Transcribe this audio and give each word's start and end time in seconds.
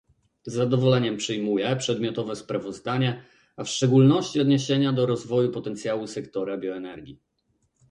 Z 0.45 0.53
zadowoleniem 0.53 1.17
przyjmuję 1.17 1.75
przedmiotowe 1.75 2.35
sprawozdanie, 2.35 3.23
a 3.57 3.63
w 3.63 3.69
szczególności 3.69 4.39
odniesienia 4.39 4.93
do 4.93 5.05
rozwoju 5.05 5.49
potencjału 5.51 6.07
sektora 6.07 6.57
bioenergii 6.57 7.19